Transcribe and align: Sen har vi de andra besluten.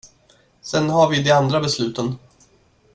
Sen 0.61 0.89
har 0.89 1.09
vi 1.09 1.21
de 1.21 1.31
andra 1.31 1.59
besluten. 1.59 2.15